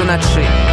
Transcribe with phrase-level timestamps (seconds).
[0.00, 0.69] уначы.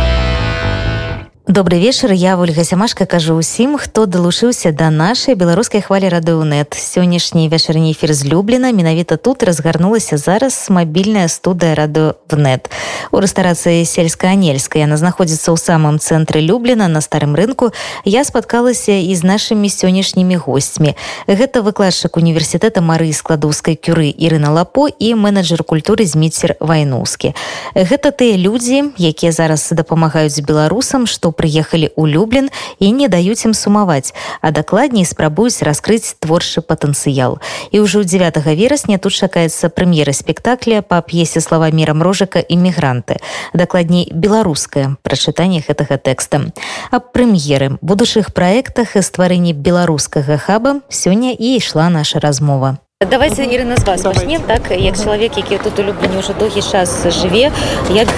[1.47, 7.47] Добрый вечар я ольга сямашка кажу усім хто далучыўся да нашай беларускай хвалі радыонет сённяшні
[7.47, 12.68] вечарні эфір злюблена менавіта тут разгарнулася зараз мабільная студыя радыо внет
[13.15, 17.72] у рэстарацыі сельска-анельская яна знаходзіцца ў самым цэнтры люблена на старым рынку
[18.04, 21.00] я спаткалася і з нашымі сённяшнімі госцьмі
[21.32, 27.32] гэта выкладчык універсітэта марыі складоўскай кюры Ірына лапо і менеджер культуры зміцер вайнускі
[27.72, 32.48] гэта тыя людзі якія зараз дапамагаюць беларусам што прыехалі ў люблін
[32.79, 38.97] і не даюць ім сумаваць а дакладней спрабуюць раскрыць творчы патэнцыял і ўжо 9 верасня
[38.97, 43.19] тут чакаецца прэм'ера спектакля па п'есе слова мира мрожака іммігранты
[43.52, 46.52] дакладней беларускае прачытанне гэтага тэкста
[46.91, 52.79] аб прэм'еры будучых праектах і стварэнні беларускага хаба сёння і ішла наша размова
[53.11, 57.07] давайте Ірына з вас пачнем так як чалавек які тут у люблені ўжо доўгі час
[57.07, 57.51] жыве
[57.91, 58.09] як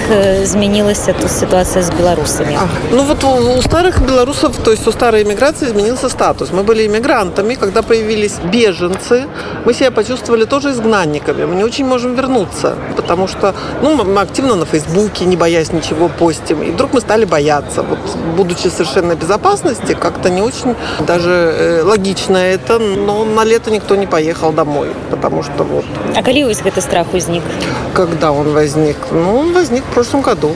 [0.42, 4.92] змянілася тут ситуация с беларусами а, ну вот у, у старых белорусов то есть у
[4.92, 9.26] старой иммиграции изменился статус мы были иммигрантами когда появились беженцы
[9.64, 14.54] мы себя почувствовали тоже изгнанниками мы не очень можем вернуться потому что ну мы активно
[14.54, 17.98] на фейсбуке не боясь ничего постим и вдруг мы стали бояться вот
[18.36, 20.74] будучи совершенно безопасности как-то не очень
[21.06, 25.85] даже э, логично это но на лето никто не поехал домой домой потому что вот.
[26.15, 27.43] А коли вось гэты страх узник
[27.93, 28.97] когда он возник?
[29.11, 30.51] Ну он возник в прошлом году.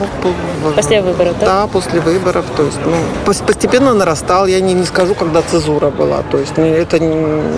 [0.76, 2.44] После выборов да, да после выборов.
[2.56, 2.94] То есть ну,
[3.26, 4.46] постепенно нарастал.
[4.46, 6.22] Я не не скажу когда цезура была.
[6.30, 7.14] То есть не это не,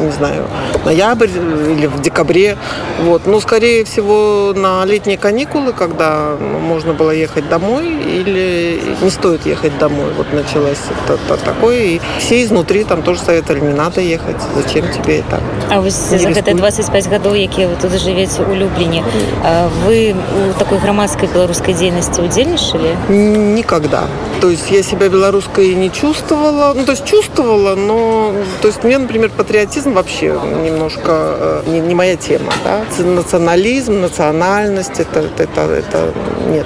[0.07, 0.45] не знаю
[0.85, 2.57] ноябрь или в декабре.
[3.05, 3.27] Вот.
[3.27, 9.47] Но скорее всего на летние каникулы когда ну, можно было ехать домой или не стоит
[9.47, 10.11] ехать домой.
[10.17, 11.77] Вот началось это, такое.
[11.77, 14.37] И все изнутри там тоже советовали не надо ехать.
[14.55, 15.41] Зачем тебе это?
[15.71, 19.04] А вы за гэта 25 гадоў якія вы тут жывеце у любліне
[19.86, 24.04] вы у такой грамадской беларускай дзейнасці удзельнічалі никогда
[24.42, 28.98] то есть я себя белорусской не чувствовала ну то есть чувствовала но то есть мне
[28.98, 32.82] например патриотизм вообще немножко э, не, не моя тема да?
[33.04, 36.14] национализм национальность это это это
[36.50, 36.66] нет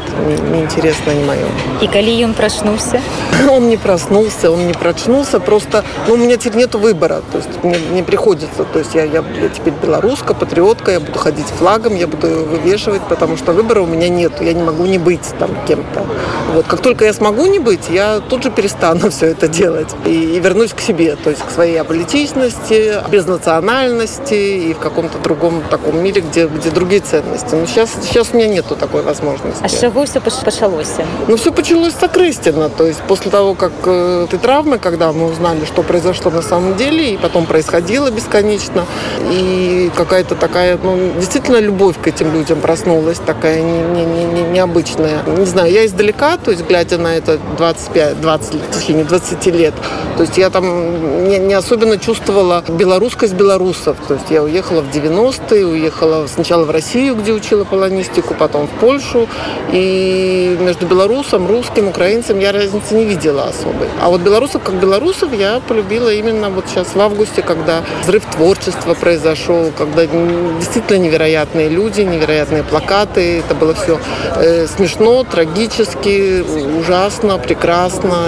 [0.51, 1.45] неинтересно не, не мое
[1.81, 3.01] и коли он проснулся
[3.49, 7.63] он не проснулся он не прочнулся просто ну, у меня теперь нету выбора то есть
[7.63, 11.94] мне, мне приходится то есть я, я, я теперь белоруска, патриотка, я буду ходить флагом,
[11.94, 15.50] я буду вывешивать, потому что выбора у меня нет, я не могу не быть там
[15.66, 16.06] кем-то.
[16.54, 20.36] Вот, как только я смогу не быть, я тут же перестану все это делать и,
[20.36, 25.62] и вернусь к себе, то есть к своей аполитичности, без национальности и в каком-то другом
[25.70, 27.54] таком мире, где, где другие ценности.
[27.54, 29.62] Но сейчас, сейчас у меня нету такой возможности.
[29.62, 30.88] А с чего все началось?
[31.28, 35.30] Ну, все началось с Окрыстина, то есть после того, как э, ты травмы, когда мы
[35.30, 38.86] узнали, что произошло на самом деле, и потом происходило бесконечно,
[39.30, 39.59] и
[39.96, 45.22] какая-то такая, ну, действительно любовь к этим людям проснулась, такая не, не, не, необычная.
[45.26, 49.74] Не знаю, я издалека, то есть глядя на это 25, 20, в течение 20 лет,
[50.16, 53.96] то есть я там не, не особенно чувствовала белорусскость белорусов.
[54.06, 58.70] То есть я уехала в 90-е, уехала сначала в Россию, где учила полонистику, потом в
[58.80, 59.28] Польшу.
[59.72, 63.88] И между белорусом, русским, украинцем я разницы не видела особой.
[64.02, 68.94] А вот белорусов как белорусов я полюбила именно вот сейчас в августе, когда взрыв творчества
[68.94, 73.39] произошел, когда действительно невероятные люди, невероятные плакаты.
[73.39, 73.99] Это было все
[74.35, 76.43] э, смешно, трагически,
[76.79, 78.27] ужасно, прекрасно,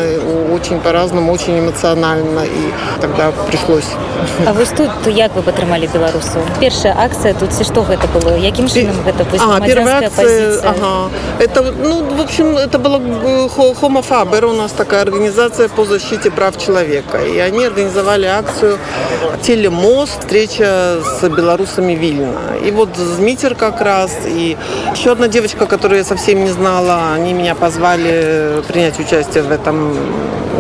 [0.54, 2.46] очень по-разному, очень эмоционально.
[2.46, 3.86] И тогда пришлось.
[4.46, 8.68] А вы тут як вы падтрымалі беларусу першая акция тут ці что гэта было якім
[8.68, 11.10] чынам гэта а, первая акция, ага.
[11.40, 13.00] это ну в общем это было
[13.50, 18.78] хомофабер у нас такая организация по защите прав человека и они организовали акцию
[19.42, 22.57] телемост встреча с белорусами Вильна.
[22.65, 24.57] И вот Змитер как раз, и
[24.95, 29.97] еще одна девочка, которую я совсем не знала, они меня позвали принять участие в этом,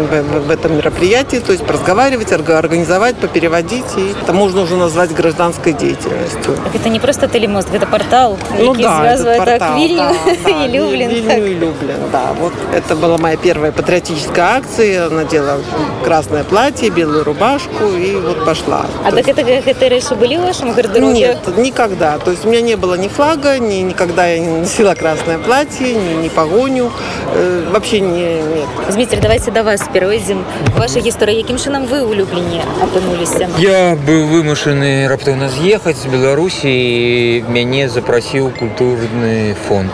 [0.07, 6.57] в, этом мероприятии, то есть разговаривать, организовать, попереводить, и это можно уже назвать гражданской деятельностью.
[6.65, 10.15] Так это не просто телемост, это портал, ну, да, это портал, так Вильню да,
[10.45, 10.67] да.
[10.67, 11.39] Вильню так.
[11.39, 12.33] и Люблин, да.
[12.39, 15.59] Вот это была моя первая патриотическая акция, надела
[16.05, 18.87] красное платье, белую рубашку и вот пошла.
[19.05, 19.67] А то так есть...
[19.67, 21.13] это, раньше были в вашем гардеробе?
[21.13, 22.19] Нет, никогда.
[22.19, 25.95] То есть у меня не было ни флага, ни никогда я не носила красное платье,
[25.95, 26.91] ни, ни погоню.
[27.35, 28.69] Э, вообще не, нет.
[28.91, 30.45] Дмитрий, давайте до вас перейдем.
[30.77, 31.39] Ваша история.
[31.39, 33.31] Яким чином вы у Люблине опынулись?
[33.59, 39.93] Я был вымушаны раптовно съехать с Беларуси и меня запросил культурный фонд,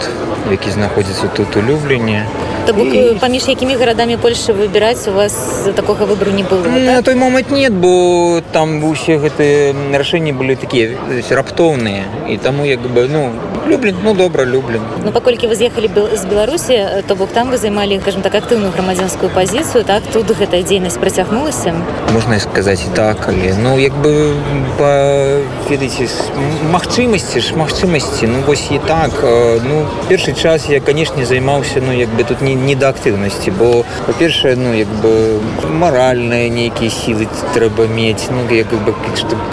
[0.51, 2.27] який находится тут у Люблине.
[2.68, 3.18] То бок і...
[3.22, 6.82] паміж якімі гарадамі Польшы выбіраць у вас такога выбору не было так?
[6.82, 10.98] на той момент нет бо там усе гэтыя рашэнні они были такие
[11.30, 13.32] раптоўныя і таму як бы ну
[13.68, 18.00] люблен ну добра люблен ну паколькі вы з'ехалі з беларусі то бок там вы займалі
[18.00, 21.76] скажем так актыўную грамадзянскую пазіцыю так тут гэтая дзейнасць працягнулася
[22.14, 24.34] можна сказаць так але ну як бы
[25.70, 26.08] ведаеце
[26.72, 29.12] магчымасці ж магчымасці ну вось і так
[29.68, 33.84] ну першы час я канешне займаўся ну як бы тут не не да актыўнасці бо
[34.08, 35.40] па-першае ну як бы
[35.70, 38.94] маральныя нейкія сілы трэба мець ну як бы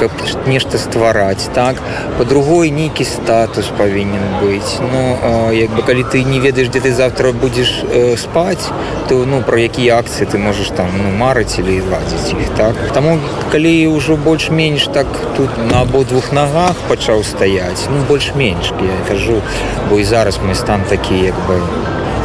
[0.00, 0.10] каб
[0.46, 1.76] нешта ствараць так
[2.18, 7.32] по-другой нейкі статус павінен быць ну як бы калі ты не ведаеш дзе ты завтра
[7.32, 8.66] будзеш э, спаць
[9.08, 13.18] то ну про якія акцыі ты можаш там ну марыць или ладзіць іх так таму
[13.52, 15.06] калі ўжо больш-менш так
[15.36, 19.42] тут на абодвух нагах пачаў стаяць ну больш-менш я кажу
[19.90, 21.34] бо і зараз мой стан такі як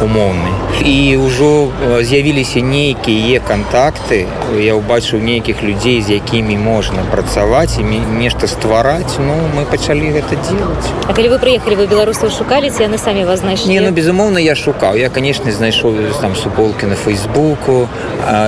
[0.02, 0.50] умоўны
[0.84, 1.72] і ўжо
[2.02, 4.26] з'явіліся нейкія кантакты
[4.60, 7.84] я ўбачыў нейкіх людзей з якімі можна працаваць і
[8.20, 12.98] нешта ствараць ну мы пачалі гэта делать А калі вы прыехалі вы беларусаў шукалі яны
[12.98, 17.88] самі вас знайшлі ну безумоўна я шукаў я канешне знайшоў там суполкі на фейсбуку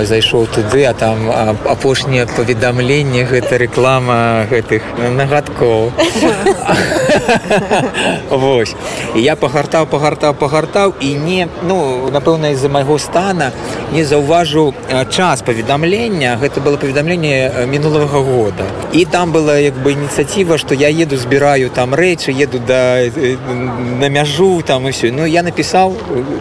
[0.05, 1.31] зайшоў туды а там
[1.65, 4.85] апошнія паведамленне гэта реклама гэтых
[5.17, 5.93] нагадкоў
[8.31, 8.75] Вось
[9.15, 13.53] я пагартаў пагартаў пагартаў і не ну напэўна из-за майго стана
[13.93, 14.75] не заўважыў
[15.11, 20.89] час паведамлення гэта было паведамленне мінулага года і там была як бы ініцыятыва что я
[20.89, 23.01] еду збіраю там рэчы еду да
[24.01, 25.97] на мяжу там і все ну я напісаў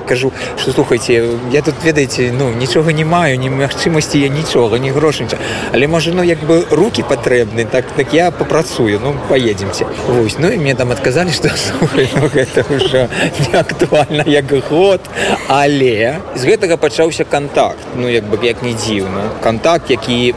[0.08, 4.92] кажу что слухайте я тут ведаеце ну нічога не маю ні магчымасці я нічога не
[4.92, 5.38] грошніча
[5.74, 9.86] але можа ну як бы руки патрэбны так так я попрацую ну поедемте
[10.23, 11.49] Вось ну і мне там адказалі что
[11.83, 13.09] ну, гэта уже
[13.41, 15.01] не актуальна як год
[15.49, 19.43] але з гэтага пачаўся контакт ну як бы як не дзіўна.
[19.43, 20.35] Контакт які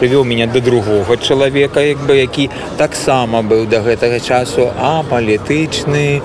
[0.00, 6.20] прывёў меня до другого чалавека як бы які таксама быў до гэтага часу а палітычны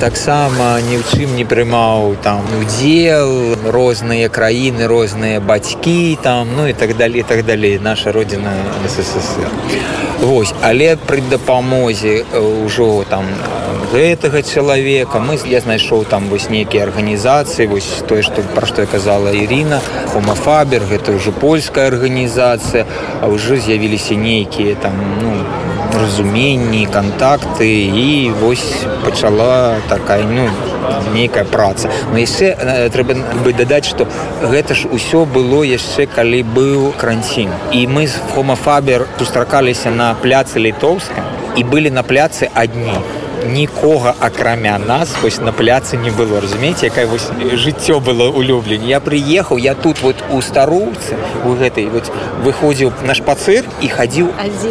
[0.00, 6.72] таксама ні ў чым не прымаў там удзел розныя краіны розныя бацькі там ну і
[6.72, 7.78] так далее так далей.
[7.78, 8.52] Наша родина
[8.84, 9.48] ссср.
[10.20, 13.25] Вось але пры дапамозе ўжо там
[13.91, 18.81] гэтага чалавека мы я знайшоў там вось нейкі нейкія арганізацыі вось тое што пра што
[18.81, 19.79] я казала Ірина
[20.13, 22.85] хомафабер гэта ўжо польская арганізацыя
[23.21, 25.31] а ўжо з'явіліся нейкія там ну
[25.93, 30.49] разуменні контакты і вось пачала такая ну
[31.13, 34.07] нейкая праца но яшчэ трэба бы дадаць что
[34.41, 40.59] гэта ж усё было яшчэ калі быў кранцін і мы з хомафабер сустракаліся на пляцы
[40.59, 42.97] літоўска і былі на пляцы адні
[43.45, 48.99] нікога акрамя нас вось на пляцы не было разумееце якая вось жыццё было улюблен я
[48.99, 51.15] прыехаў я тут вот у старуцы
[51.45, 52.11] у гэтай вот
[52.43, 54.29] выходзіў на шпацыр і хадзіў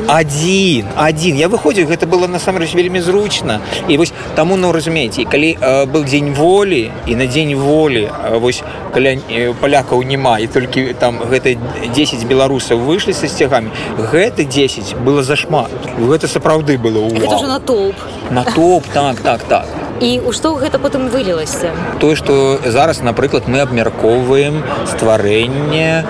[0.09, 5.57] адзін адзін я выходзіў гэта было насамрэч вельмі зручна і вось таму ну разумееце калі
[5.61, 8.63] э, был дзень волі і на дзень волі э, вось
[8.93, 11.57] каля э, палякаў няма і толькі там гэта
[11.95, 17.07] 10 беларусаў выйшлі са сцягамі гэты 10 было зашмат гэта сапраўды было
[17.47, 17.97] натоўп
[18.31, 19.81] натоўп YouTube, tak, tak, tak.
[20.01, 21.71] і у што гэта потым вылілася
[22.03, 24.63] тое што зараз напрыклад мы абмяркоўваем
[24.93, 26.05] стварэнне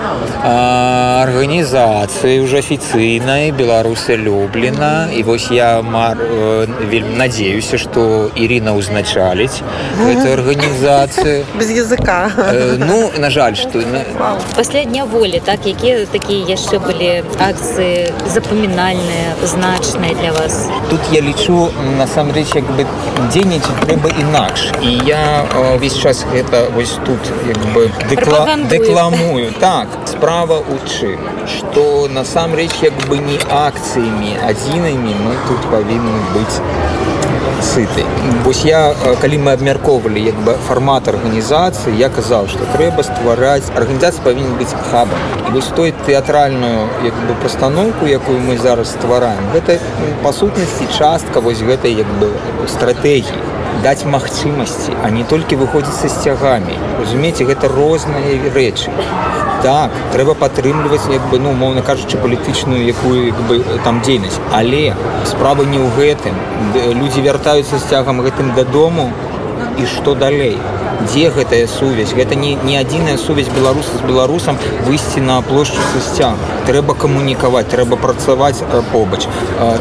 [1.21, 9.61] арганізацыі ўжо афіцыйнай беларусы люблена і вось я мар вельмі надеюся што Ірина ўзначаліць
[10.01, 12.31] эту арганізацыю без языка
[12.81, 13.83] ну на жаль што
[14.55, 21.21] пасля дня волі так якія такія яшчэ былі акцыі запамінальныя значныя для вас тут я
[21.21, 22.85] лічу насамрэч рэч як бы
[23.31, 28.45] дзейнічаць трэба інакш і я ўвесь час гэта вось тут як бы дэкла...
[28.69, 36.21] дэкламую так справа у чым што насамрэч як бы не акцыямі адзінымі мы тут павінны
[36.33, 36.61] быць
[37.61, 38.05] сыты
[38.45, 44.23] вось я калі мы абмяркоўвалі як бы фармат арганізацыі я казаў што трэба ствараць арганізацыя
[44.29, 49.79] павінен быць хабам і вось той тэатральную як бы пастаноўку якую мы зараз ствараем гэта
[50.23, 52.31] па сутнасці частка вось гэтай як бы
[52.67, 53.41] стратэгіі
[53.83, 58.93] даць магчымасці а не толькі выходзіць са сцягамі разумееце гэта розныя рэчы
[59.63, 64.83] так трэба падтрымліваць як бы ну моўна кажучы палітычную якую як бы там дзейнасць але
[65.31, 66.35] справа не ў гэтым
[67.01, 69.09] людзі вяртаюцца з цягам гэтым дадому
[69.77, 70.57] і што далей
[71.07, 74.57] дзе гэтая сувязь гэта не не адзіная сувязь беларуса з беларусам
[74.87, 79.21] выйсці на плошчу сцяг трэба камунікаваць трэба працаваць побач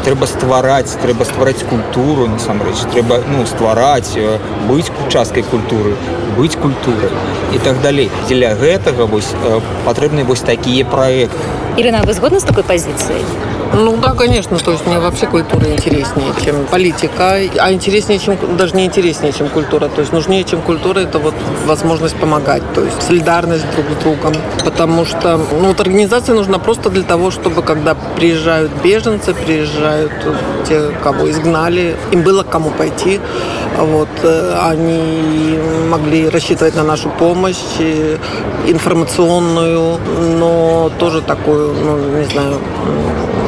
[0.07, 4.15] трэба ствараць трэба ствараць культуру насамрэч трэба ну ствараць
[4.69, 5.97] быць часткай культуры
[6.39, 7.11] быць культурай
[7.54, 9.34] і так далей дзеля гэтага вось
[9.86, 11.38] патрэбны вось такія проекты
[11.78, 13.24] Ирина, вы згодны с такой позицией?
[13.74, 14.58] Ну да, конечно.
[14.58, 17.38] То есть мне вообще культура интереснее, чем политика.
[17.60, 19.88] А интереснее, чем даже не интереснее, чем культура.
[19.88, 21.34] То есть нужнее, чем культура, это вот
[21.66, 22.64] возможность помогать.
[22.74, 24.34] То есть солидарность друг с другом.
[24.66, 30.12] Потому что ну, вот организация нужна просто для того, чтобы когда приезжают беженцы, приезжают
[30.68, 33.22] те, кого изгнали, им было к кому пойти.
[33.78, 35.58] Вот, э, они
[35.90, 38.18] могли рассчитывать на нашу помощь э,
[38.68, 39.98] информационную,
[40.38, 42.60] но тоже такую, ну, не знаю,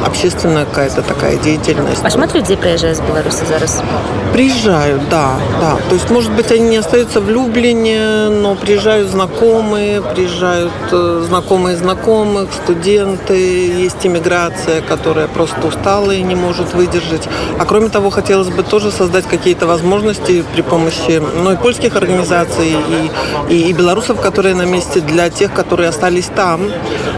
[0.04, 2.02] общественная какая-то такая деятельность.
[2.04, 3.82] А шмат людей приезжают с Беларуси зараз?
[4.32, 5.76] Приезжают, да, да.
[5.88, 11.76] То есть, может быть, они не остаются в Люблине, но приезжают знакомые, приезжают э, знакомые
[11.76, 17.28] знакомых, студенты, есть иммиграция, которая просто устала и не может выдержать.
[17.58, 22.76] А кроме того, хотелось бы тоже создать какие-то возможности при помощи ну, и польских организаций,
[23.48, 26.60] и, и, и белорусов, которые на месте, для тех, которые остались там,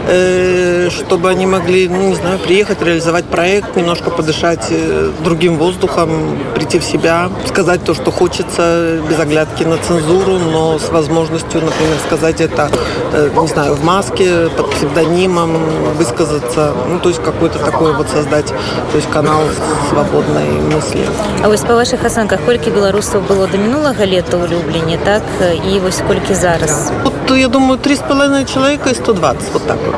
[0.07, 6.37] э, чтобы они могли, ну, не знаю, приехать, реализовать проект, немножко подышать э, другим воздухом,
[6.55, 11.97] прийти в себя, сказать то, что хочется, без оглядки на цензуру, но с возможностью, например,
[12.05, 12.69] сказать это,
[13.13, 15.51] э, не знаю, в маске, под псевдонимом,
[15.97, 19.41] высказаться, ну, то есть какой-то такой вот создать, то есть канал
[19.89, 21.05] свободной мысли.
[21.43, 25.23] А вот по ваших оценках, сколько белорусов было до минулого лета в Люблине, так,
[25.65, 26.91] и вот сколько зараз?
[27.29, 29.95] Вот, я думаю, три с половиной человека и 120, вот так вот.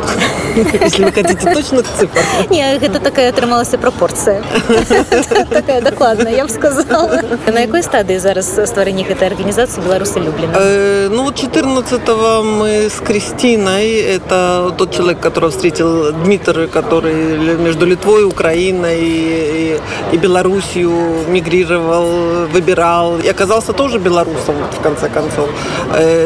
[0.82, 2.20] Если вы хотите точных цифр.
[2.50, 4.42] Не, это такая атрымалася пропорция.
[5.50, 7.22] Такая докладная, я бы сказала.
[7.48, 10.54] На какой стадии зараз стварэння этой организации Беларуси Люблина?
[10.56, 18.24] Э, ну, 14-го мы с Кристиной, это тот человек, которого встретил Дмитрий, который между Литвой,
[18.24, 19.80] Украиной и,
[20.12, 20.92] и Белоруссию
[21.28, 23.20] мигрировал, выбирал.
[23.20, 25.50] И оказался тоже белорусом, в конце концов.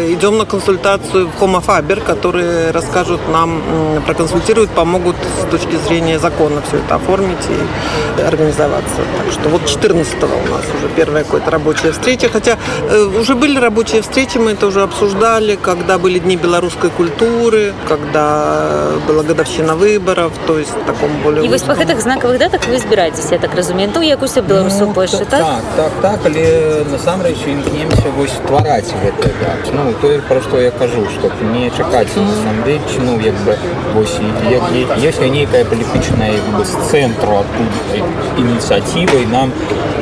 [0.10, 3.62] Идем на консультацию в Homo Faber, которые расскажут нам,
[4.06, 8.96] проконсультируют, помогут с точки зрения закона все это оформить и организоваться.
[9.18, 12.30] Так что вот 14-го у нас уже первая какая-то рабочая встреча.
[12.30, 12.58] Хотя
[12.90, 18.92] э, уже были рабочие встречи, мы это уже обсуждали, когда были дни белорусской культуры, когда
[19.08, 21.46] была годовщина выборов, то есть в таком более...
[21.46, 24.86] И вось по гэтых знаковых датах вы збираетесь, я так разумею, ну, як усе беларусу
[24.88, 25.40] ну, Польши, так?
[25.40, 29.30] Так, так, так, але насамрэч імкнемся вось ствараць гэта.
[29.74, 33.57] Ну, тое, пра што я кажу, што не чакаць насамрэч, ну, як бы,
[33.95, 34.19] вось,
[34.50, 34.62] як,
[35.03, 38.03] ёсць нейкая палітычная як бы, з цэнтру адтуль
[38.38, 39.53] ініцыятыва і нам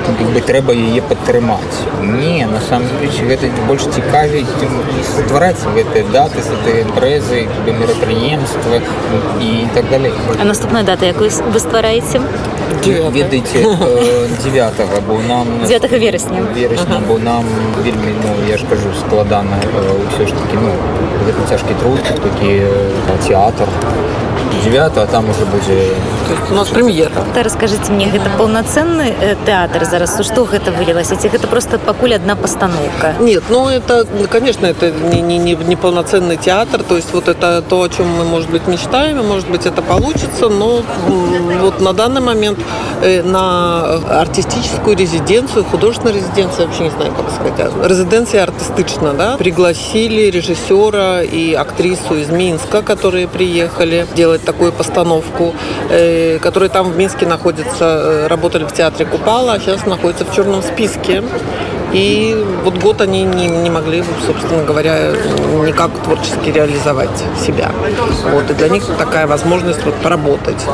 [0.06, 4.44] як бы трэба яе падтрымаць не насамрэч гэта больш цікавей
[5.10, 8.80] ствараць гэтыя даты гэтыя брэзы мерапрыемства
[9.42, 12.22] і так далей а наступная дата якую вы ствараеце
[12.86, 13.64] ведаеце
[14.44, 17.02] 9 бо нам 9 верасня верасня ага.
[17.08, 17.44] бо нам
[17.82, 19.58] вельмі ну, я ж кажу складана
[20.06, 20.69] ўсё ж таки ну
[21.25, 22.51] гэта цяжкі труд такі
[23.27, 23.67] театр
[24.64, 25.92] 9 а там уже будзе
[26.50, 31.28] у нас прэм'ера та расскажыце мне гэта паўнацэнны э, тэатр зараз што гэта вылілася ці
[31.28, 36.36] гэта просто пакуль одна постановка нет ну это конечно это не, не, не, не полноценный
[36.36, 39.66] театр то есть вот это то о чем мы может быть мечтаем и может быть
[39.66, 40.82] это получится но
[41.60, 42.58] вот на данный момент
[43.02, 50.30] э, на артистическую резиденцию художественную резиденцию вообще не знаю как сказать резиденция артистычна да пригласили
[50.30, 55.53] режиссера и актрису из минска которые приехали делать такую постановку,
[55.89, 60.35] э, которые там в Минске находятся, э, работали в театре Купала, а сейчас находятся в
[60.35, 61.23] черном списке.
[61.93, 65.11] И вот год они не, не могли, собственно говоря,
[65.65, 67.09] никак творчески реализовать
[67.45, 67.71] себя.
[68.31, 70.65] Вот, и для них такая возможность вот поработать.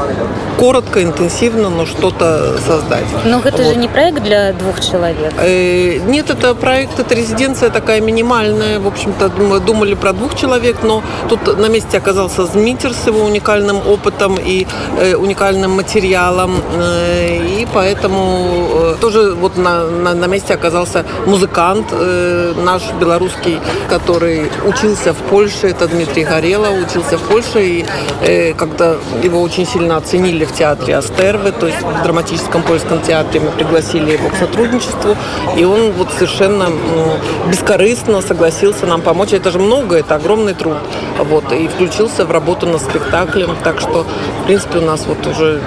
[0.59, 3.05] Коротко, интенсивно, но что-то создать.
[3.25, 3.73] Но это вот.
[3.73, 5.33] же не проект для двух человек.
[5.39, 8.79] Э, нет, это проект, это резиденция такая минимальная.
[8.79, 13.23] В общем-то, мы думали про двух человек, но тут на месте оказался Змитер с его
[13.23, 14.67] уникальным опытом и
[14.99, 16.55] э, уникальным материалом.
[16.75, 23.59] Э, и поэтому э, тоже вот на, на, на месте оказался музыкант э, наш белорусский,
[23.89, 27.85] который учился в Польше, это Дмитрий Горелов, учился в Польше, и
[28.21, 33.39] э, когда его очень сильно оценили в театре Астервы, то есть в драматическом польском театре
[33.39, 35.15] мы пригласили его к сотрудничеству,
[35.57, 39.33] и он вот совершенно э, бескорыстно согласился нам помочь.
[39.33, 40.77] Это же много, это огромный труд.
[41.17, 44.05] Вот, и включился в работу над спектаклем, так что,
[44.41, 45.61] в принципе, у нас вот уже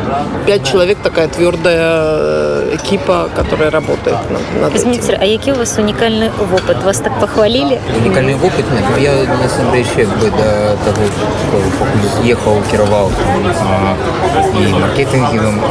[0.46, 5.22] пять человек, такая твердая э, экипа, которая работает над, над Дмитрий, этим.
[5.22, 10.29] а які у вас унікальны опыт вас так похвалили унікальны опыт нет я насамрэч бы
[10.31, 11.03] до того
[12.25, 13.11] ехаў кіраваў
[14.59, 15.61] і маркетингевым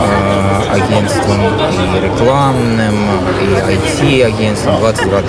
[0.73, 2.97] агентством і рекламным
[3.43, 5.25] і IT агентством 20 год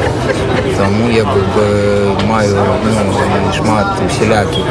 [0.78, 4.66] Таму я бы маю ну, шмат усялякіх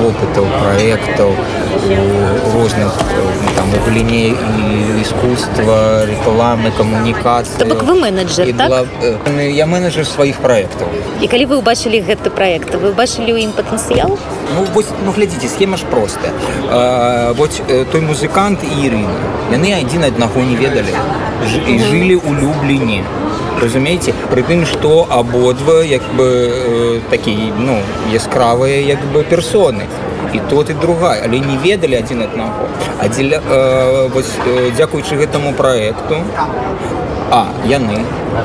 [0.00, 1.34] вопытаў праектаў
[1.88, 2.92] у розных
[3.56, 4.34] там у галіне
[5.02, 8.85] искусства рекламы камунікацыі бок вы менеджер так?
[8.86, 10.88] была, я менеджер сваіх праектаў
[11.20, 14.18] і калі вы ўбачылі гэты проект вы бачылі ў ім патэнцыял
[14.54, 16.32] ну вось ну глядзіце схема ж простая
[17.38, 17.62] вот
[17.92, 19.16] той музыкант і Ірына
[19.52, 20.94] яны адзін аднаго не ведалі
[21.66, 23.02] і жылі ў люблені
[23.62, 27.78] разумееце пры тым што абодва як бы э, такі ну
[28.12, 29.86] яскравыя як бы персоны
[30.32, 32.66] і тот і другая але не ведалі адзін аднаго
[32.98, 36.18] а дзеля э, вось э, дзякуючы гэтаму праекту
[37.30, 38.02] а яны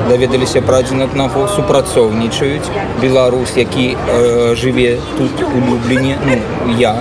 [0.08, 6.96] даведаліся пра адзін аднаго супрацоўнічаюць беларус які э, жыве тут у люблені ну я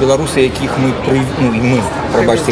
[0.00, 1.97] беларусы якіх мы пры ну, і мы прабачце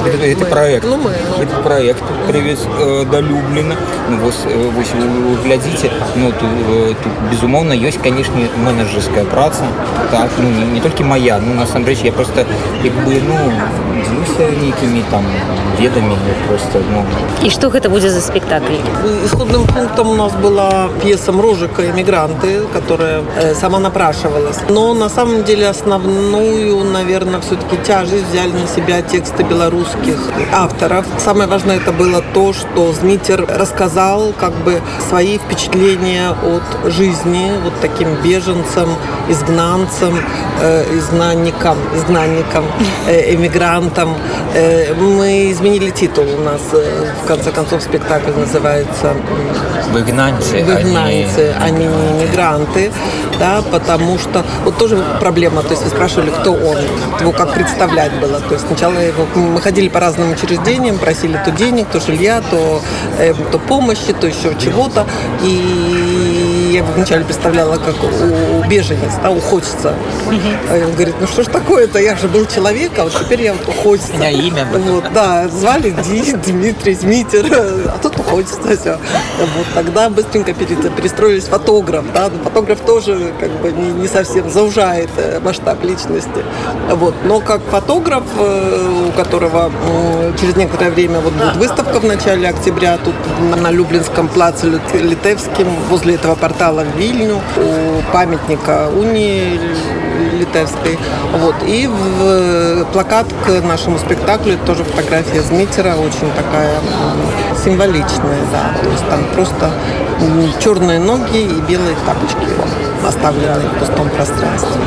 [0.00, 1.38] гэта, гэта проект ну, мы, ну.
[1.38, 3.76] Гэты проект привез э, да люблена
[4.08, 4.92] ну, вось, э, вось
[5.44, 9.64] глядзіце ну тут, э, тут безумоўна ёсць канешне менеджерская праца
[10.10, 12.44] так ну не, не толькі моя ну насамрэч я просто
[12.82, 13.38] як бы ну
[14.02, 15.24] дзелюся нейкімі там
[15.80, 16.16] ведамі
[16.48, 17.04] просто ну
[17.42, 18.76] і что гэта будзе за спектакль
[19.24, 25.44] исходным пунктом у нас была пьеса мрожика эмигранты которая э, сама напрашивалась но на самом
[25.44, 30.17] деле основную наверное все-таки тяжесть взяли на себя тексты белорусских
[30.53, 31.05] авторов.
[31.17, 37.73] Самое важное это было то, что Змитер рассказал как бы свои впечатления от жизни вот
[37.81, 38.89] таким беженцам,
[39.29, 40.19] изгнанцам,
[40.61, 42.65] э, изгнанникам, изгнанникам,
[43.07, 44.15] э, эмигрантам.
[44.53, 49.13] Э, мы изменили титул у нас, э, в конце концов, спектакль называется
[49.91, 50.63] «Выгнанцы».
[50.63, 52.91] «Выгнанцы», а не иммигранты,
[53.39, 56.77] да, потому что вот тоже проблема, то есть вы спрашивали, кто он,
[57.19, 58.39] его как представлять было.
[58.39, 62.81] То есть сначала его мы ходили по разным учреждениям, просили то денег, то жилья, то,
[63.19, 65.05] э, то помощи, то еще чего-то.
[65.43, 66.36] И
[66.77, 69.93] я вначале представляла, как у, беженец, да, уходится.
[70.25, 70.85] Угу.
[70.85, 73.67] Он говорит, ну что ж такое-то, я же был человек, а вот теперь я вот
[73.67, 74.13] уходится.
[74.13, 74.67] У меня имя.
[74.71, 78.97] Вот, да, звали Ди, Дмитрий, Змитер, а тут уходится все.
[79.39, 85.09] Вот тогда быстренько перестроились фотограф, да, но фотограф тоже как бы не, не совсем заужает
[85.17, 86.43] э, масштаб личности.
[86.89, 87.15] Вот.
[87.23, 89.71] Но как фотограф, э, у которого
[90.39, 93.15] через некоторое время вот будет выставка в начале октября тут
[93.61, 96.35] на Люблинском плаце Литевским, возле этого
[96.67, 99.59] портала в Вильню, у памятника унии
[100.37, 100.97] Литевской.
[101.33, 101.55] Вот.
[101.65, 106.75] И в плакат к нашему спектаклю тоже фотография Змитера, очень такая
[107.63, 108.79] символичная, да.
[108.81, 109.71] То есть там просто
[110.59, 112.45] черные ноги и белые тапочки
[113.06, 114.80] оставлены в пустом пространстве.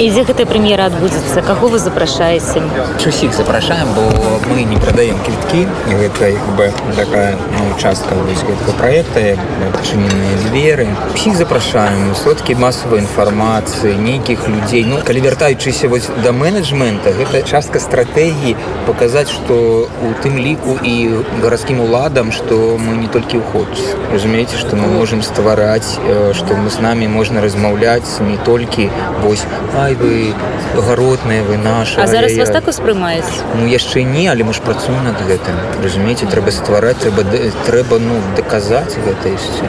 [0.00, 2.62] І дзе гэтая прэм'ера адбудзецца каго вы запрашаеце
[3.10, 4.02] усіх запрашаем бо
[4.48, 9.36] мы не прадаем квіткі гэта як бы такая ну, частка гэтага проекта
[9.68, 17.12] адчыненыя дзверы усіх запрашаем сродкі масавай інфармацыі нейкіх людзей ну калі вяртаючыся вось да менеджмента
[17.12, 20.94] гэта частка стратэгіі паказаць што у тым ліку і
[21.42, 26.00] гарадскім уладам што мы не толькі ўходзіць разумееце што мы можемм ствараць
[26.32, 28.90] што мы з намі можна размаўляць не толькі
[29.22, 29.44] вось
[29.76, 30.34] а ай вы
[30.76, 35.04] гаротныя вы наша А зараз вас так успрымаюць Ну яшчэ не але мы ж працуем
[35.04, 37.24] над гэтым разумееце трэба ствараць трэба
[37.66, 39.64] трэба ну даказаць гэта яшчэ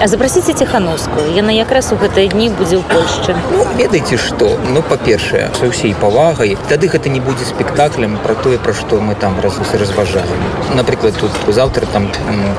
[0.00, 4.82] А запрасіце ціхановскую яна якраз у гэтыя дні будзе ў Польшчы ну, ведаеце што ну
[4.82, 9.40] па-першае са ўсей павагай тады гэта не будзе спектаклем про тое пра што мы там
[9.40, 10.38] раз разважаем
[10.78, 12.10] напрыклад тут заўтра там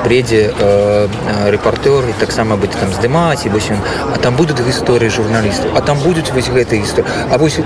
[0.04, 1.08] прыедзе э,
[1.48, 3.80] рэпартёр і таксама будзе там здымаць і вось ён
[4.12, 7.58] а там будуць гісторыі журналістаў а там будуць вось гэты гэтай гісторыі А вось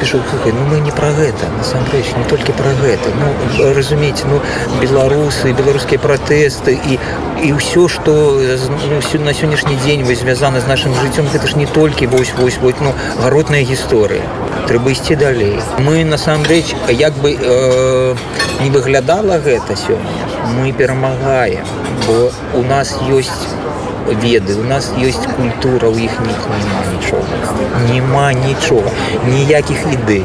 [0.00, 4.40] пішу ну мы не пра гэта насамрэч не толькі пра гэта ну разумееце ну
[4.80, 6.98] беларусы беларускія пратэсты і
[7.46, 11.66] і ўсё што ну, на сённяшні дзень вы звязаны з нашим жыццём гэта ж не
[11.66, 14.22] толькі вось вось вось ну гаротная гісторыя
[14.66, 18.16] трэба ісці далей мы насамрэч як бы э,
[18.60, 20.26] не выглядала гэта сёння
[20.58, 21.66] мы перамагаем
[22.06, 23.46] бо у нас ёсць
[24.22, 27.34] веды у нас есть культура у іх них няма нічога
[27.90, 28.90] няма нічога
[29.26, 30.24] ніякіх ідэй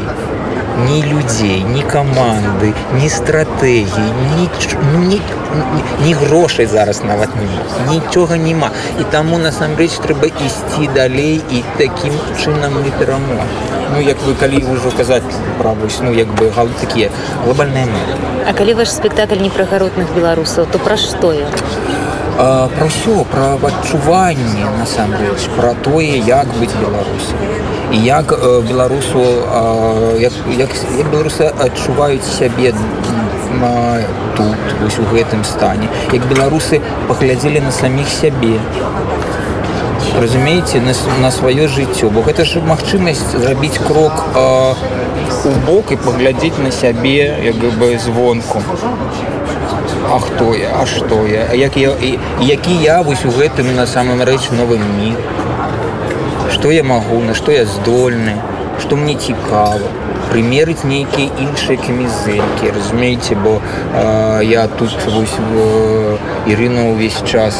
[0.85, 4.49] ні людзей ні каманды ні стратэгіі ні,
[5.07, 5.21] ні,
[6.05, 12.13] ні грошай зараз нават не нічога няма і таму насамрэч трэба ісці далей і такім
[12.43, 13.43] чынам не перамо
[13.93, 17.09] Ну як вы калі ўжо казаць правось ну як бы гал такія
[17.43, 17.87] глобальныя
[18.47, 21.33] А калі ваш спектакль не пра гаротных беларусаў то пра што
[22.41, 27.37] я про ўсё пра адчуванне насамрэч пра тое як быць беларусам
[27.91, 32.73] і як э, беларусу э, як, як, як беларусы адчуваюць сябе
[34.37, 38.57] тут вось у гэтым стане як беларусы паглядзелі на саміх сябе
[40.19, 44.73] разумееце на, на сваё жыццё бо гэта ж магчымасць зрабіць крок э,
[45.45, 48.61] у бок і паглядзець на сябе як бы звонку
[50.09, 53.85] А хто я а што я як я і які я вось у гэтым на
[53.87, 55.17] самым рэч новым мір
[56.51, 58.35] што я магу на што я здольны
[58.81, 59.91] што мне цікава
[60.31, 65.35] прымерыць нейкія іншыя камізэлькі разумееце бо э, я тут вось
[66.47, 67.57] Ірына ўвесь час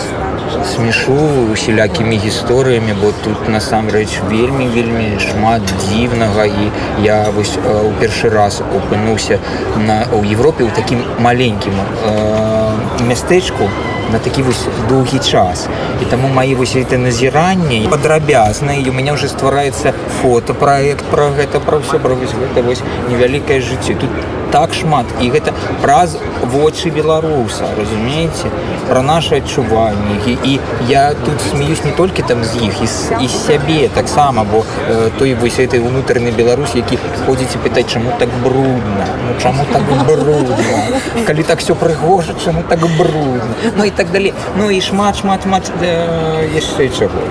[0.66, 1.18] смешу
[1.54, 6.72] усялякімі гісторыямі бо тут насамрэч вельмі вельмі шмат дзіўнага і
[7.04, 9.40] я вось у першы раз опынуўся
[9.78, 13.70] на у Европе ў такім маленькім э, мястэчку
[14.12, 15.68] на такі вось доўгі час
[16.02, 21.60] і таму маі вось это назіранні падрабязна і у меня уже ствараецца фотопраект про гэта
[21.60, 24.10] про все про вось гэта вось невялікае жыццё тут
[24.56, 26.18] так шмат і гэта праз
[26.52, 28.52] вочы беларуса разумееце
[28.90, 30.60] про наши адчуванні і, і
[30.90, 32.82] я тут смеюсь не толькі там з іх
[33.22, 38.12] і з сябе таксама бо э, той вось этой унутраны Беларусь які ходзіце пытаць чаму
[38.20, 43.92] так брудна ну, чаму так брудна калі так все прыгожа чаму так брудна ну і
[43.92, 47.22] так далей ну і шмат шмат мат э, яшчэ чаго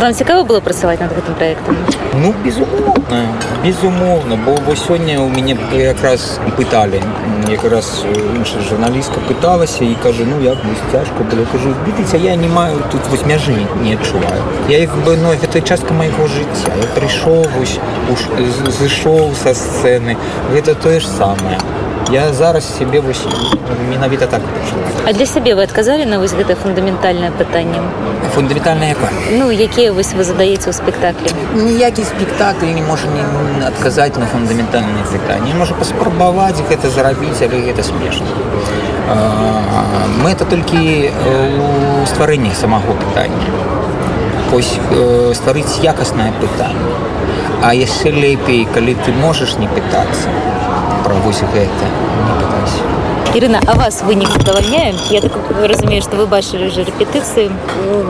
[0.00, 1.76] вам цікава было працаваць над гэтым проектом
[2.14, 3.20] ну безумоўна
[3.64, 7.02] безумоўна бо вось сёння у мяне якраз пыталі
[7.48, 8.04] якраз
[8.36, 12.78] іншая журналістка пыталася і кажа ну як мы цяжко было кажу видите я не маю
[12.92, 17.46] тут вось мяжы не адчуваю я як бы ну гэта частка майго жыцця я прыйшоў
[17.56, 17.78] вось
[18.78, 20.16] зышоў са сцэны
[20.52, 21.58] гэта тое ж самае
[22.10, 23.26] я зараз себе вось
[23.90, 24.40] менавіта так
[25.06, 27.80] а для сябе вы адказалі на вось гэта фундаментальнае пытанне
[28.34, 33.22] фундаментальна яка ну якія вось вы задаеце ў спектаклі ніякі спектакль не можа не
[33.66, 38.26] адказаць на фундаментальнае пытанне можа паспрабаваць гэта зарабіць але гэта смешна
[40.22, 41.10] мы это толькі
[42.02, 43.50] у стварэнні самого пытання
[44.52, 44.78] ось
[45.38, 46.94] стварыць якаснае пытанне
[47.62, 50.49] а яшчэ лепей калі ты можаш не пытацца
[51.03, 51.85] про вось гэта
[52.25, 53.01] не пытайся
[53.33, 54.97] Ирина, а вас вынік задавальняем?
[55.09, 55.31] Я так
[55.63, 57.49] разумею, что вы бачили уже репетиции.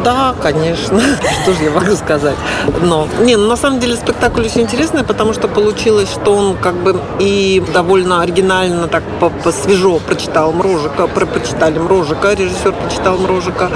[0.03, 0.99] Да, конечно.
[1.43, 2.35] Что же я могу сказать?
[2.81, 6.73] Но, не, ну, на самом деле спектакль очень интересный, потому что получилось, что он как
[6.73, 13.17] бы и довольно оригинально, так по -по свежо прочитал Мрожика, про прочитали Мрожика, режиссер прочитал
[13.17, 13.69] Мрожика,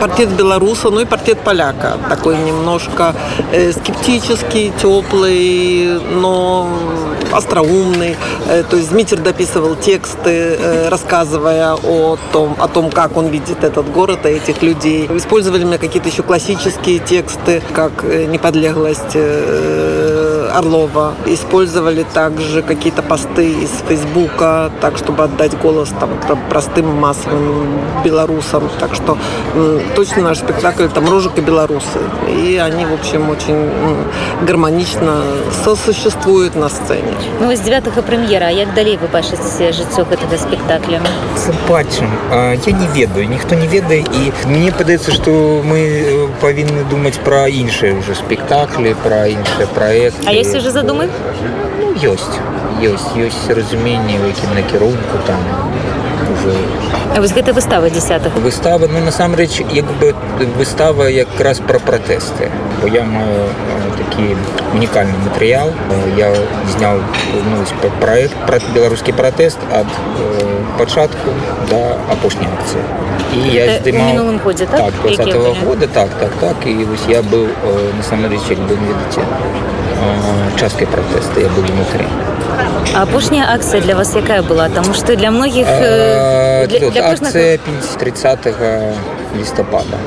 [0.00, 1.96] портрет белоруса, ну и портрет поляка.
[2.10, 3.14] Такой немножко
[3.52, 6.68] э, скептический, теплый, но
[7.34, 8.16] остроумный.
[8.48, 13.64] Э, то есть Дмитрий дописывал тексты, э, рассказывая о том, о том, как он видит
[13.64, 15.08] этот город и этих людей.
[15.14, 19.16] Использовали мы какие-то еще классические тексты, как «Неподлеглость»,
[20.54, 21.14] Орлова.
[21.26, 26.10] Использовали также какие-то посты из Фейсбука, так, чтобы отдать голос там,
[26.48, 28.68] простым массовым белорусам.
[28.78, 29.18] Так что
[29.94, 31.98] точно наш спектакль там «Рожик и белорусы».
[32.28, 33.70] И они, в общем, очень
[34.42, 35.22] гармонично
[35.64, 37.14] сосуществуют на сцене.
[37.40, 41.00] Ну, из 9 премьера, а как далее вы бачите жыццё этого спектакля?
[41.66, 42.10] Побачим.
[42.30, 44.08] Я не ведаю, никто не ведает.
[44.14, 50.26] И мне подается, что мы повинны думать про іншие уже спектакли, про іншие проекты.
[50.26, 51.08] А есть уже задумы?
[51.80, 52.40] Ну, есть.
[52.80, 53.16] Есть.
[53.16, 55.38] Есть разумение, якім накірунку там
[56.32, 56.56] уже
[57.16, 60.14] А вось гэта выстава 10 выстава ну насамрэч як бы
[60.58, 62.50] выстава якраз пра пратэсты
[62.82, 63.48] бо я маю
[64.13, 64.35] такі
[64.73, 65.73] унікальны матэрыял
[66.17, 66.29] я
[66.75, 67.01] зняў
[67.49, 67.63] ну,
[67.99, 69.87] проект пра беларускі пратэст ад
[70.19, 71.33] э, пачатку
[71.69, 72.83] да апошняй акцыі
[73.33, 77.21] і я здымаў годзе так, так 20 -го года так так так і вось я
[77.21, 77.47] быў
[77.97, 79.21] насамрэч як бы ведаце
[80.59, 82.05] часткай пратэста я быў внутры
[82.95, 87.59] а апошняя акцыя для вас якая была тому что для многіх для, для акцыя
[87.99, 88.47] 30
[89.37, 89.97] лістапада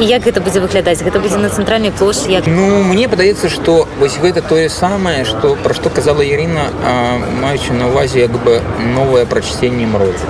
[0.00, 3.88] і як гэта будзе выглядаць гэта будзе на цэнтральнай плошчы як ну мне падаецца что
[4.00, 6.68] вось гэта тое самае что пра што казала Ірына
[7.42, 8.60] маючы на увазе як бы
[8.94, 10.26] новае прачценне мрозу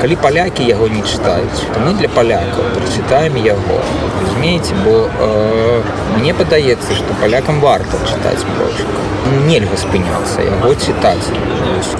[0.00, 3.80] калі палякі яго не чытаюць то мы для палякаў прачытаем яго
[4.20, 5.82] разумееце бо э,
[6.18, 11.28] мне падаецца что палякам варта чытаць мрожка ну, нельга спыняцца яго чытаць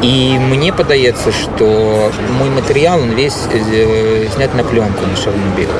[0.02, 5.72] і мне падаецца что мой матэрыял он весь э, зняць на плёнку на чарным бегу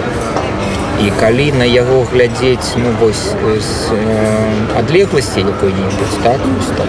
[1.07, 6.41] і калі на яго глядзець ну вось з э, адлегласці якой-небудзь так,
[6.77, 6.89] так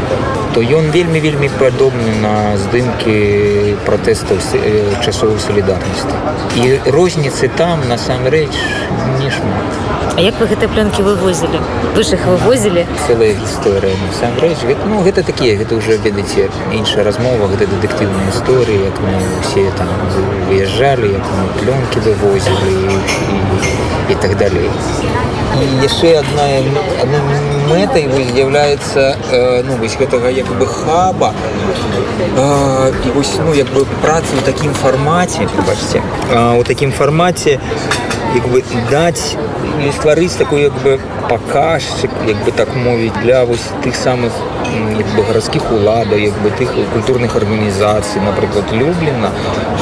[0.53, 6.09] то ён вельмі вельмі падобны на здымкі пратэстаў э, часовой салідарнасці
[6.57, 8.49] і розніцы там насамрэч
[9.21, 9.79] не шмат
[10.17, 11.61] А як вы гэтыя пленкі вывозілі
[11.95, 14.57] вы ж их вывозілі целая гісторыя насамрэч
[14.89, 19.87] ну гэта такія гэта уже ведаце іншая размова гэта дэтэктыўная гісторыя як мы усе там
[20.49, 24.69] выязджалі як мы пленкі вывозілі і, і, і так далей
[25.59, 26.45] і яшчэ одна
[27.03, 27.21] одной
[27.69, 29.01] мэтай з'яўляецца
[29.67, 31.33] ну вось гэтага як бы хаба
[33.05, 36.01] і вось ну як бы працы ў такім фармаце бачце
[36.59, 37.59] у такім фармаце
[38.35, 38.63] як бы
[39.89, 44.33] даць стварыць такой як бы паказчык як бы так мовіць для вось тых самых
[44.97, 49.31] як бы гарадскіх уладаў як бы тых культурных арганізацый напрыклад люблена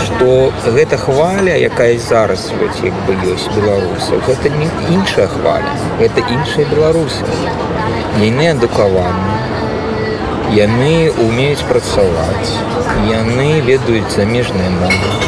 [0.04, 6.22] что гэта хваля якая зараз вось, як бы ёсць беларусаў гэта не іншая хваля гэта
[6.22, 7.24] іншыя беларусы
[8.24, 9.36] яны адукаваны
[10.56, 12.52] яны умеюць працаваць
[13.12, 15.28] яны ведаюць замежныя мовы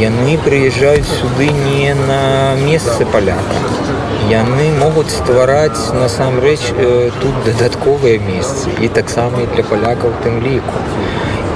[0.00, 3.60] яны прыязджаюць сюды не на месцы паляка
[4.30, 10.76] яны могуць ствараць насамрэч э, тут дадатковыя месцы і таксама і для палякаў тым ліку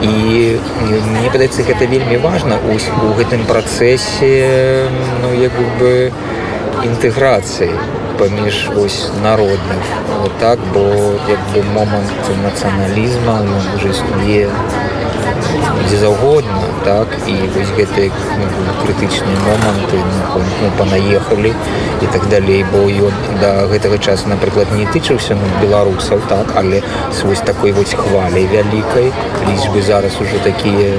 [0.02, 4.88] і мне падаецца гэта вельмі важна у гэтым працэсе
[5.22, 6.10] ну як бы
[6.84, 7.70] інтэграцыі
[8.18, 9.84] паміж вось народных
[10.20, 10.84] вот так бо
[11.28, 13.38] як бы момант нацыяналізма
[13.76, 14.48] уже існуе
[15.88, 21.52] дзе заўгодна так і вось гэты ну, крытычныя моманты ну, ну, панаехалі
[22.02, 26.82] і так далей бо ён да гэтага часу напрыклад не тычыўся ну, беларусаў так але
[27.24, 29.12] вось такой вось хваляй вялікай
[29.48, 30.92] лічбы зараз уже такія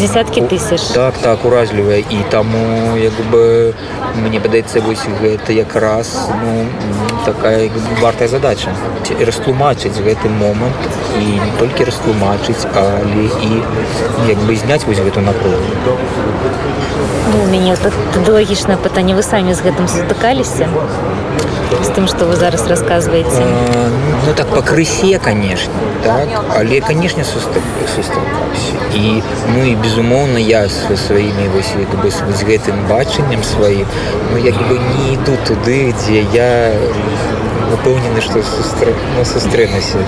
[0.00, 3.74] десяткі тысяч так так уразлівая і таму як бы
[4.16, 6.66] мне падаецца вось гэта якраз ну,
[7.24, 8.72] такая вартая задача
[9.20, 10.80] растлумачыць гэты момант
[11.18, 13.61] і не толькі растлумачыць але і
[14.28, 15.56] як бы зняць вось гэту напругу
[17.32, 17.76] ну, у мяне
[18.26, 20.68] лагічнае пытанне вы самі з гэтым сутыкаліся
[21.82, 23.90] з тым што вы зараз расказваеце а,
[24.26, 25.72] ну так пакрысе конечно
[26.04, 28.02] так але канешне сустракаўся
[28.94, 29.22] і
[29.54, 33.86] ну і безумоўна я са сваімі вось як бы з гэтым бачаннем сваім
[34.32, 36.50] ну як бы не іду туды дзе я
[37.74, 38.94] упэўнены што сустр...
[39.16, 39.98] ну, сустрэнуся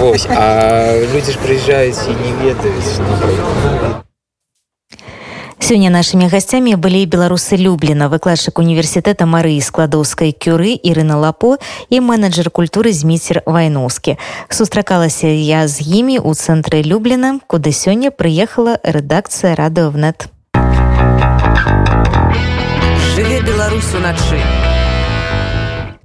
[0.00, 4.04] Вось, а людзі ж прыязджаюць і не ведаюць
[5.64, 11.56] Сёння нашымі гасцямі былі беларусы люблена выкладчык універсітэта марыі складоўскай кюры Ірына лапо
[11.88, 14.18] і менеджер культуры зміцер вайноўскі
[14.52, 20.28] сустракалася я з імі ў цэнтры люблена куды сёння прыехала рэдакцыя радыовнет
[23.16, 24.57] жыве беларусу начы